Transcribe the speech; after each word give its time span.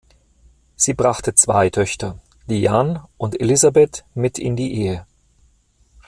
Sie 0.75 0.95
brachte 0.95 1.35
zwei 1.35 1.69
Töchter, 1.69 2.17
Diane 2.49 3.07
und 3.19 3.39
Elizabeth, 3.39 4.03
mit 4.15 4.39
in 4.39 4.55
die 4.55 4.73
Ehe. 4.81 5.05